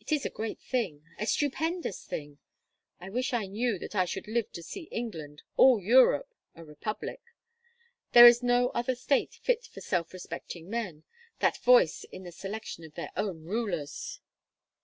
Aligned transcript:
It 0.00 0.10
is 0.10 0.26
a 0.26 0.30
great 0.30 0.58
thing! 0.60 1.04
a 1.16 1.26
stupendous 1.28 2.04
thing! 2.04 2.38
I 2.98 3.08
wish 3.08 3.32
I 3.32 3.46
knew 3.46 3.78
that 3.78 3.94
I 3.94 4.04
should 4.04 4.26
live 4.26 4.50
to 4.54 4.64
see 4.64 4.88
England, 4.90 5.42
all 5.56 5.80
Europe, 5.80 6.34
a 6.56 6.64
republic. 6.64 7.20
There 8.10 8.26
is 8.26 8.42
no 8.42 8.70
other 8.70 8.96
state 8.96 9.34
fit 9.34 9.66
for 9.66 9.80
self 9.80 10.12
respecting 10.12 10.68
men 10.68 11.04
that 11.38 11.58
voice 11.62 12.02
in 12.10 12.24
the 12.24 12.32
selection 12.32 12.82
of 12.82 12.94
their 12.94 13.12
own 13.16 13.44
rulers." 13.44 14.18